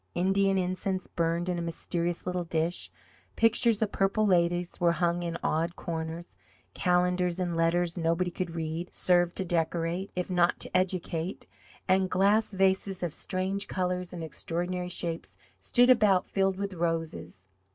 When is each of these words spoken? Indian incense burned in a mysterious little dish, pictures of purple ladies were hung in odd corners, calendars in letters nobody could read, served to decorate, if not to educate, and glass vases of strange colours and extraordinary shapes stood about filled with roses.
Indian 0.15 0.57
incense 0.57 1.05
burned 1.05 1.47
in 1.47 1.59
a 1.59 1.61
mysterious 1.61 2.25
little 2.25 2.43
dish, 2.43 2.89
pictures 3.35 3.83
of 3.83 3.91
purple 3.91 4.25
ladies 4.25 4.79
were 4.79 4.93
hung 4.93 5.21
in 5.21 5.37
odd 5.43 5.75
corners, 5.75 6.35
calendars 6.73 7.39
in 7.39 7.53
letters 7.53 7.99
nobody 7.99 8.31
could 8.31 8.55
read, 8.55 8.91
served 8.95 9.35
to 9.35 9.45
decorate, 9.45 10.09
if 10.15 10.27
not 10.27 10.59
to 10.59 10.75
educate, 10.75 11.45
and 11.87 12.09
glass 12.09 12.51
vases 12.51 13.03
of 13.03 13.13
strange 13.13 13.67
colours 13.67 14.11
and 14.11 14.23
extraordinary 14.23 14.89
shapes 14.89 15.37
stood 15.59 15.91
about 15.91 16.25
filled 16.25 16.57
with 16.57 16.73
roses. 16.73 17.45